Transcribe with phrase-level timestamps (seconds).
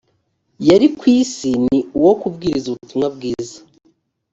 [0.67, 3.57] yari ku isi ni uwo kubwiriza ubutumwa bwiza